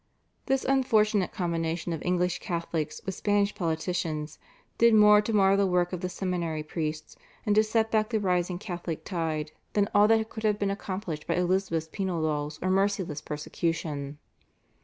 This 0.47 0.65
unfortunate 0.65 1.31
combination 1.31 1.93
of 1.93 2.01
English 2.03 2.39
Catholics 2.39 3.01
with 3.05 3.13
Spanish 3.13 3.53
politicians 3.53 4.39
did 4.79 4.95
more 4.95 5.21
to 5.21 5.31
mar 5.31 5.55
the 5.55 5.67
work 5.67 5.93
of 5.93 6.01
the 6.01 6.09
seminary 6.09 6.63
priests, 6.63 7.15
and 7.45 7.53
to 7.53 7.63
set 7.63 7.91
back 7.91 8.09
the 8.09 8.19
rising 8.19 8.57
Catholic 8.57 9.05
tide 9.05 9.51
than 9.73 9.87
all 9.93 10.07
that 10.07 10.27
could 10.27 10.41
have 10.41 10.57
been 10.57 10.71
accomplished 10.71 11.27
by 11.27 11.35
Elizabeth's 11.35 11.87
penal 11.91 12.19
laws 12.19 12.57
or 12.63 12.71
merciless 12.71 13.21
persecution. 13.21 14.17